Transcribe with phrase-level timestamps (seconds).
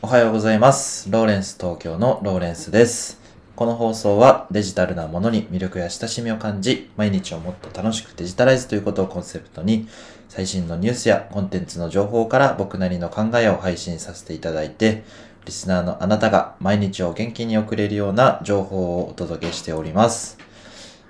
[0.00, 1.10] おはようございます。
[1.10, 3.20] ローレンス東京のローレンスです。
[3.56, 9.88] この放送はデジタルなものに魅力や親しみを感じ、毎日をもっと楽しくデジタライズということをコンセプトに、
[10.28, 15.02] 最新のニュースやコンテンツの情報から僕なりの考えを配信させていただいて、
[15.46, 20.38] リスナーのあなたが毎日を元気に送れるような情報をお届けしております。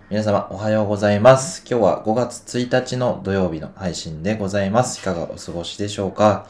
[0.09, 1.63] 皆様おはようございます。
[1.71, 5.01] 今日は5月1日の土曜日の配信でございます。
[5.01, 6.47] いかがお過ごしでしょうか？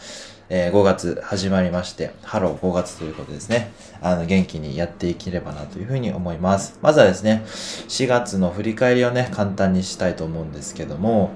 [0.50, 3.70] えー5月始まりまして、ハロー5月ということですね。
[4.00, 6.78] あの、元気にやっていければなというふうに思います。
[6.80, 11.32] まずはですね、4月の振り返りをね、簡単にしたいと思うんですけども、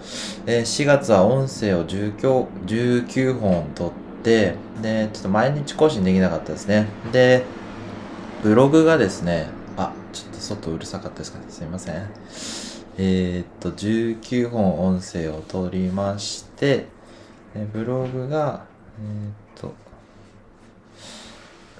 [0.46, 3.92] えー4月は音声を19 19本撮っ
[4.22, 6.86] て、で、ちょっと毎日更新できなかったですね。
[7.12, 7.44] で、
[8.42, 11.44] ブログがですね、あ、ちょっと外うるさかったですかね。
[11.50, 12.08] すいません。
[12.96, 16.86] えーっと、19本音声を撮りまして、
[17.74, 19.74] ブログが、えっと、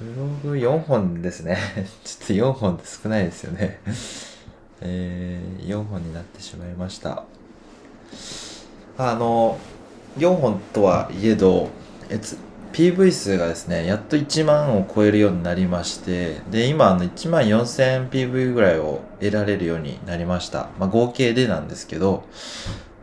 [0.00, 1.58] ブログ4本ですね。
[2.04, 3.80] ちょっと4本って少ないですよね。
[4.80, 7.24] えー、4本になってしまいました。
[8.98, 9.58] あの、
[10.18, 11.68] 4本とはいえど、
[12.10, 12.36] えつ
[12.72, 20.68] PV 数がですね、やっと1万を超えるようになりまして、で、今、あの、1万4000 PV ぐらいを得られるようになりました。
[20.78, 22.24] まあ、合計でなんですけど、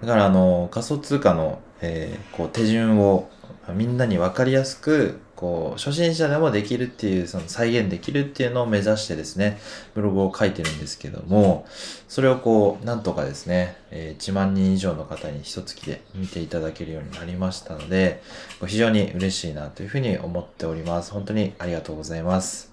[0.02, 3.30] だから、あの、仮想通貨の、えーこう、手順を
[3.73, 9.57] みんなに分かりやすく、こう、初心者でもできるっていう、その再現できるっていうのを目指してですね、
[9.95, 11.65] ブログを書いてるんですけども、
[12.07, 18.21] それをこう、なんとかですね、え1万人以上の方に一月で見ていただけるようになりましたので、
[18.67, 21.11] 非常に嬉しいなというふうに思っております。
[21.11, 22.69] 本当にありがとうございます。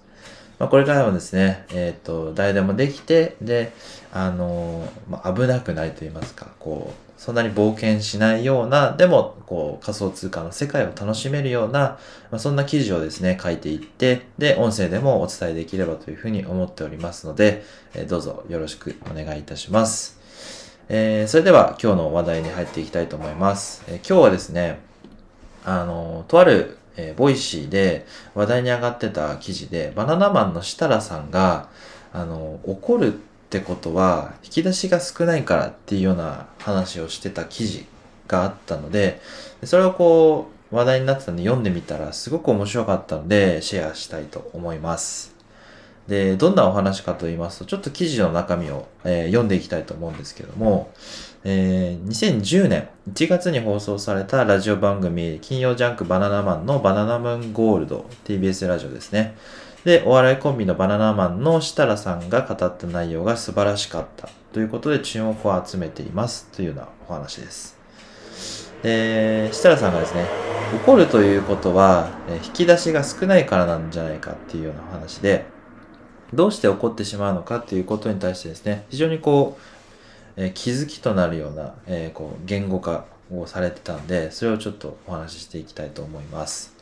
[0.59, 3.73] まあ、これからもですね、えっ、と、誰でもできて、で、
[4.11, 11.97] あのーまあ、危なくないと言いますか、こう、そんなに冒険しないような、でも、こう、仮想通貨の世界を楽しめるような、
[12.29, 17.63] まあ、そんな記事をですね、書いていって、で、音声でもお伝えできればというふうに思っておりますので、
[17.95, 20.19] えどうぞよろしくお願いいたします。
[20.89, 23.83] えーそれでは今日の話題に入っていきたいと思います。
[23.87, 24.79] えー今日はですね、
[25.65, 28.05] あの、とある、えーボイシーで
[28.35, 31.69] 話題に上がってた記事で、バナナマンの設楽さんが、
[32.13, 37.85] あの、怒るってことは、引き出しが少ないからっていうような話をしてた記事
[38.27, 39.21] があったので、
[39.63, 45.33] それをこう、話題になってたんで読んでみたら、すごく面白かったので、シェアしたいと思います。
[46.09, 50.91] で、どんなお話かと言いますと、ちょっと記事の中身を、えー読んでいきたいと思うんですけども、
[51.45, 59.35] えー2010年1月に放送されたラジオ番組、金曜ジャンクバナナマンのバナナムーンゴールド、TBS ラジオですね。
[59.83, 67.77] で、お笑いコンビのバナナマンの設楽さんが語った内容が素晴らしかったということで注目を集めていますというようなお話です。
[68.83, 70.25] で、設楽さんがですね、
[70.83, 72.09] 怒るということは、
[72.45, 75.45] 引き出しが少ないからなんじゃないかっていうようなお話で、
[76.33, 79.61] どうして怒ってしまうのかっていうことに対してですね、非常にこう、
[80.35, 86.76] え気づきとなるような、えこう言語化をされてたんで、それをちょっとお話ししていきたいと思います。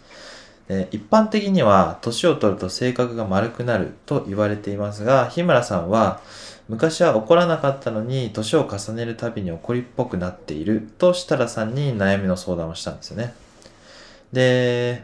[0.68, 6.22] で一般的には、年を取ると性格が丸くなると言われていますが、日村さんは、
[6.68, 13.36] 昔は怒らなかったのに、年を重ねるたびに怒りっぽくなっていると設楽さんに悩みの相談をしたんですよね。
[14.34, 15.04] で、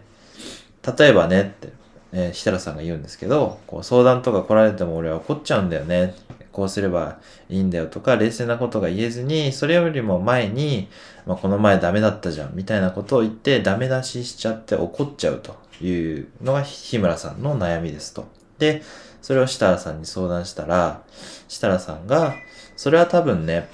[0.98, 1.74] 例えばねって、
[2.14, 6.16] えー設楽さんが言うんですけど、こう相談とか来られても俺は怒っちゃうんだよね。
[6.52, 7.20] こうすれば
[7.50, 10.90] いいんだよとか、冷静なことが言えずに、それよりも前に、
[11.26, 18.26] まあ、この前ダメだったじゃん、みたいなことを言って、ダメ出ししちゃって怒っちゃうというのが日村さんの悩みですと。
[18.60, 18.84] で、
[19.22, 21.04] それを設楽さんに相談したら、
[21.48, 22.36] 設楽さんが、
[22.76, 23.70] それは多分ね、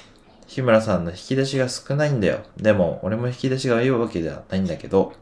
[0.47, 2.39] 日村さんの引き出しが少ないんだよ。
[2.57, 5.13] でも、俺も引き出しがいいわけではないんだけど、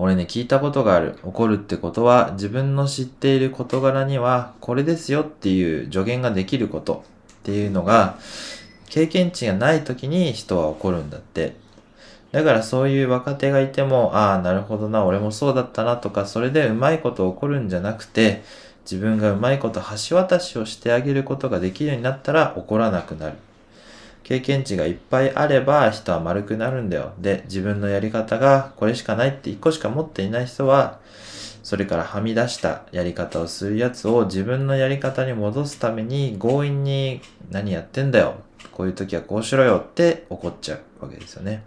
[0.00, 1.18] 俺ね、聞いたことがある。
[1.24, 8.16] 怒るってことは、自分の知っている事柄には、これですよっていう助言ができることっていうのが、
[8.88, 11.56] 経験値がない時に人は怒るんだって。
[12.30, 18.44] だからそういう若手がいても、ああ、なるほどな、俺もそうだったなとか、それでうまいこと起こるんじゃなくて、
[18.82, 23.36] 自分がうまいこと橋渡しをしてあげることができるようになったら怒らなくなる。
[24.28, 27.14] 経験値がいっぱいあれば人は丸くなるんだよ。
[27.18, 31.00] で、自分のやり方がこれしかないって一個しか持っていない人は、
[31.62, 38.34] それからはみ出したやり方をするやつを自分のやり方に戻すために強引に何やってんだよ。
[38.70, 41.64] こういう時はこうしろよって怒っちゃうわけですよね。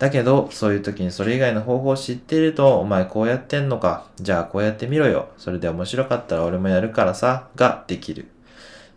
[0.00, 4.06] だけど、そういう時にそれ以外の方法を知っていると、お前こうやってんのか。
[4.16, 5.28] じゃあこうやってみろよ。
[5.36, 7.46] それで面白かったら俺もやるからさ。
[7.54, 8.26] ができる。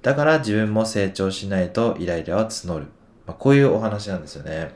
[0.03, 2.88] だから自分も成長しないとイライラは募る。
[3.25, 4.71] まあ、こういうお話なんですよね。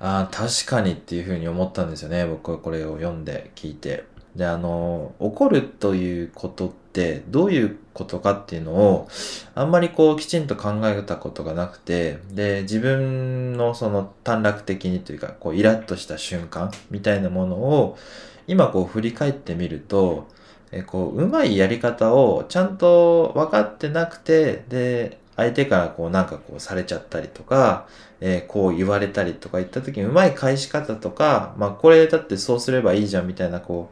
[0.00, 2.26] ああ、確かにっていうふうに思ったんですよね。
[2.26, 4.04] 僕はこれを読んで聞いて。
[4.34, 9.08] で、あの、怒るということってどういうことかっていうのを
[9.54, 17.98] あんまりこうきちんと考えたことがなくて、で、自分のその短絡的にというか、こうイラッとした瞬間みたいなものを
[18.46, 20.28] 今こう振り返ってみると、
[20.76, 27.86] えこう、うまいやり方をちゃんと分かってなくて、で、相手からこうなんかこうされちゃったりとか、
[28.20, 33.90] えー、こう言われたりとか言った時にうまい返し方とか、まあこれだってそうすればいいじゃんみたいなこ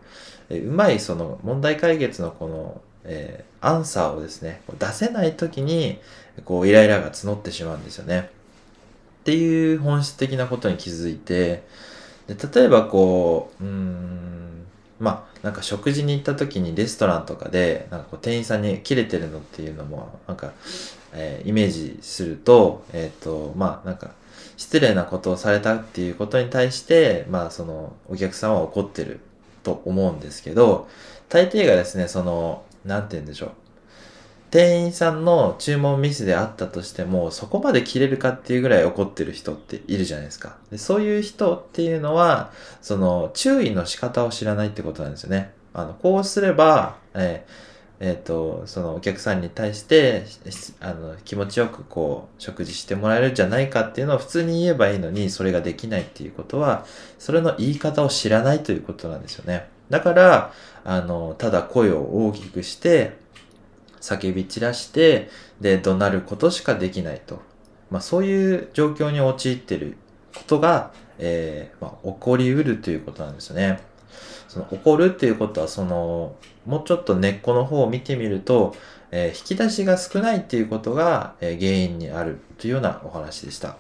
[0.50, 5.98] う、えー、うまいその問題解決のこの、えー、アンサーをですね、出せない時に
[6.44, 8.30] こうイライラが募ってしまうんですよね。
[9.20, 11.62] っていう本質的なことに気づいて、
[12.26, 14.66] で例えばこう、うん、
[15.02, 19.38] まあなんか食事に行った時にレストランとかでなんかこう店員さんに切れてるの？
[19.38, 20.52] っていうのもなんか
[21.12, 24.12] えー、イメージすると、えっ、ー、と、まあ、なんか、
[24.56, 29.20] 失礼なことをされたっていうことに対して、まあ、その、お客さんは怒ってる
[29.62, 30.88] と思うんですけど、
[31.28, 33.50] 大抵がですね、その、なんて言うんでしょう。
[34.52, 40.58] 店員さんの注文ミスであったとしても、そこまで切れるかっていうぐらい怒ってる人っているじゃないですか。
[40.70, 42.52] でそういう人っていうのは、
[42.82, 45.52] その、注意の仕方を知らないってことなんですよね。
[45.72, 47.72] あの、こうすれば、えー
[48.04, 50.24] えっ、ー、と、そのお客さんに対して、
[50.80, 56.84] あの、気持ちよくこう、食事してもらえるんじゃないかっていうのを普通に言えばいいのに、それができないっていうことは、
[57.20, 59.68] それの言い方を知らないということなんですよね。
[59.88, 60.52] だから、
[60.84, 63.21] あの、ただ声を大きくして、
[64.02, 67.40] 叫び散らして、で、怒鳴ることしかできないと。
[67.90, 69.96] まあ、そういう状況に陥ってる
[70.34, 73.80] ことが、えー、まあ、起こりうるということなんですよね。
[74.52, 78.76] その起こるっていうことはそのもうちょっと根っこの方を見てみると、
[79.10, 83.76] えー、引き出しが少ないっていうことが、えー、原因にあるというようなお話でした。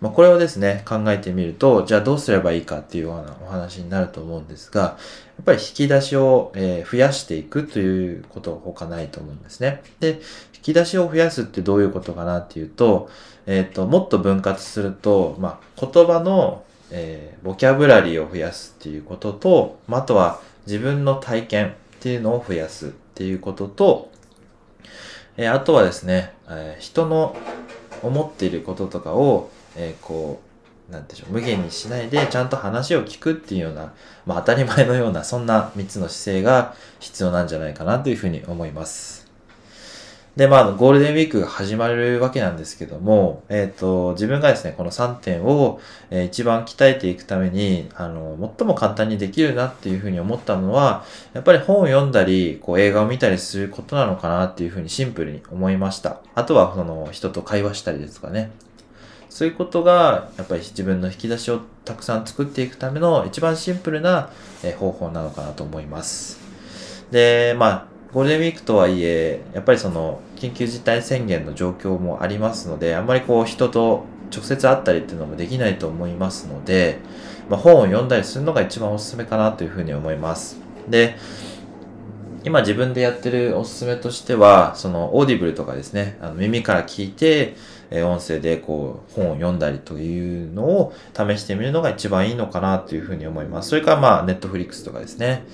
[0.00, 4.96] まあ、これをですね、考えてみると、じゃあどうすればいいかっていうようなお話になると思うんですが、や
[5.42, 9.82] っぱり引き出しを、え、増やしていくということは他ないと思うんですね。
[10.00, 10.20] で、
[10.54, 13.10] 引き出しを増やすってどういうことかなっていうと、
[13.46, 24.10] えっ、ー、と、もっと分割すると、まあ、言葉のえー、ボキャブラリーを増やすっていうことと、まあとは自分の体験っていうのを増やすっていうことと、
[25.36, 27.36] えー、あとはですね、え、人の
[28.02, 30.40] 思っていることとかを、えー、こ
[30.88, 33.92] う、なんでしょう、無限にしないでちゃんと話を聞くっていうような、
[34.26, 39.28] まあ当たり前のような、そんな3つの姿勢が必要なんじゃないかなというふうに思います。
[40.38, 45.80] で、まあ、ゴールデンウィークが始まるわけなんですけども、えっ、ー、と、自分がですね、この3点を、
[46.10, 56.20] えー、一番鍛えていくために、あの、最も簡単にできるなっていうふうに思ったのは、やっぱり本を読んだり、こう映画を見たりすることなのかなっていうふうにシンプルに思いました。
[56.36, 58.52] あとは、その、人と会話したりですかね。
[59.30, 64.30] そういうことが、やっぱり自分の引き出しをたくさん作っていくための一番シンプルな
[64.78, 66.40] 方法なのかなと思います。
[67.10, 74.04] で、まあ、ゴールデンウィークとはいえ、やっぱりその、緊急事態宣言の状況もありますので、あんまりこう人と
[74.34, 76.98] 直接会ったりっていうのもできないと思いますので、
[77.48, 80.58] まあ、本を読んだりするのが一番おすすめかなというふうに思います。
[80.88, 81.16] で、
[82.48, 87.56] 今自分でやってるおすすめとしては、そのオーディブルとかですね、あの耳から聞いて、
[87.90, 93.68] え音声でこう本を読んだりというのを試してみるのが一番いいのかなというふうに思います。
[93.68, 95.44] それからまあ、ネットフリックスとかですね。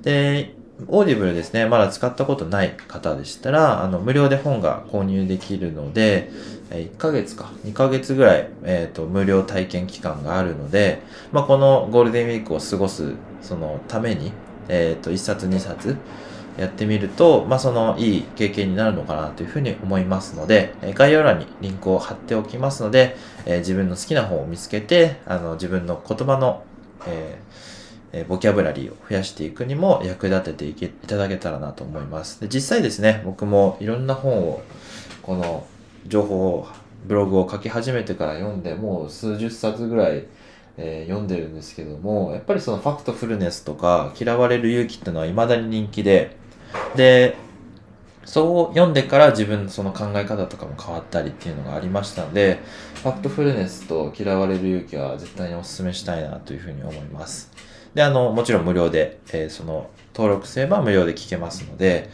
[0.00, 0.54] で、
[0.86, 6.30] オーディブルですね、まだ使ったことない方でしたら、あの、無料で本が購入できるので、
[6.70, 13.12] 1ヶ月か、2ヶ月ぐらい、えっ、ー、と、無料体験期間があるので、まあ、このゴールデンウィークを過ごす、
[13.42, 14.32] そのために、
[14.68, 15.96] えっ、ー、と、1冊2冊
[16.58, 26.64] やってみると、まあ、その、いい経験になるのかなというふうに思いますので、概要欄にリンクを貼っておきますので、え、自分の好きな本を見つけて、あの、自分の言葉の、
[27.06, 27.38] え
[28.12, 32.40] えボキャブラリーを増やしていくにも役立てていけいただけたらなと思います。
[32.40, 34.62] で実際ですね、僕もいろんな本を、
[35.22, 35.66] この
[36.06, 36.66] 情報を、
[37.06, 40.24] ブログを書き始めてから読んで、もう数十冊ぐらい、
[40.78, 46.37] えー、読んでるんですけども、やっぱりそのファクトフルネスとか、嫌われる勇気っていうのは未だに人気で、
[46.96, 47.36] で、
[48.24, 52.60] そう読んでから自分のその考え方とかも変わったりっていうのがありましたので、
[53.02, 57.50] ファクトフルネスと嫌われる勇気は絶対にお勧めしたいなというふうに思います。
[57.94, 62.10] で、あの、もちろん無料で、えー、その、登録すれば無料で聞けますので、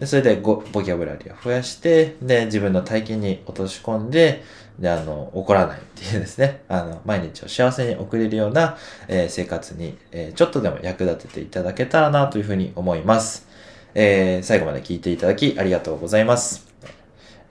[0.00, 4.44] でそれでごボキャブラリーを増やして、で、自分の体験に落とし込んで、
[4.78, 13.47] で、あの、怒らないっていうですね、あの、毎日を幸せに送れるような、えー、生活に、えー、ちょっとでも役立てていただけたらなというふうに思います。
[14.00, 16.68] えー、最後まで聞いていただきありがとうございます。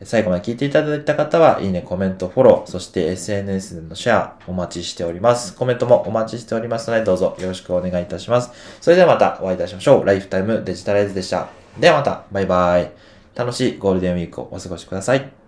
[0.04, 5.56] 最後まで聞いていただいた方は、いいね、コメント、フォロー、そして SNS でのシェアお待ちしております。
[5.56, 8.52] コメントもお待ちしておりますので、どうぞよろしくお願いいたします。
[8.80, 10.06] それではまたお会いいたしましょう。
[10.06, 11.50] ライフタイムデジタライズでした。
[11.78, 12.92] ではまた、バイバイ。
[13.36, 15.47] 楽しいゴールデンウィークをお過ごしください。